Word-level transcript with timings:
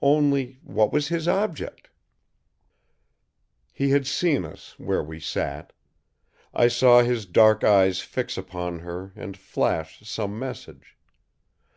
Only, 0.00 0.60
what 0.62 0.92
was 0.92 1.08
his 1.08 1.26
object? 1.26 1.90
He 3.72 3.90
had 3.90 4.06
seen 4.06 4.44
us, 4.44 4.78
where 4.78 5.02
we 5.02 5.18
sat. 5.18 5.72
I 6.54 6.68
saw 6.68 7.02
his 7.02 7.26
dark 7.26 7.64
eyes 7.64 7.98
fix 7.98 8.38
upon 8.38 8.78
her 8.78 9.10
and 9.16 9.36
flash 9.36 10.08
some 10.08 10.38
message. 10.38 10.96